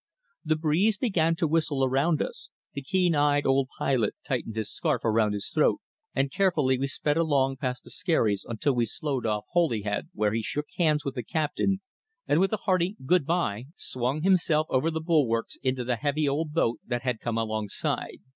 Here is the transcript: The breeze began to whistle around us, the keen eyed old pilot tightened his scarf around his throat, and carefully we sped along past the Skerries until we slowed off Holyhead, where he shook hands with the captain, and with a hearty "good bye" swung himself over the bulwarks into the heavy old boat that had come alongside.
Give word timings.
The 0.43 0.55
breeze 0.55 0.97
began 0.97 1.35
to 1.35 1.47
whistle 1.47 1.85
around 1.85 2.23
us, 2.23 2.49
the 2.73 2.81
keen 2.81 3.13
eyed 3.13 3.45
old 3.45 3.69
pilot 3.77 4.15
tightened 4.25 4.55
his 4.55 4.71
scarf 4.71 5.05
around 5.05 5.33
his 5.33 5.49
throat, 5.49 5.79
and 6.15 6.31
carefully 6.31 6.79
we 6.79 6.87
sped 6.87 7.17
along 7.17 7.57
past 7.57 7.83
the 7.83 7.91
Skerries 7.91 8.43
until 8.43 8.73
we 8.73 8.87
slowed 8.87 9.27
off 9.27 9.45
Holyhead, 9.51 10.09
where 10.15 10.33
he 10.33 10.41
shook 10.41 10.69
hands 10.79 11.05
with 11.05 11.13
the 11.13 11.23
captain, 11.23 11.81
and 12.27 12.39
with 12.39 12.51
a 12.51 12.57
hearty 12.57 12.97
"good 13.05 13.27
bye" 13.27 13.65
swung 13.75 14.23
himself 14.23 14.65
over 14.71 14.89
the 14.89 15.01
bulwarks 15.01 15.57
into 15.61 15.83
the 15.83 15.97
heavy 15.97 16.27
old 16.27 16.51
boat 16.51 16.79
that 16.83 17.03
had 17.03 17.19
come 17.19 17.37
alongside. 17.37 18.17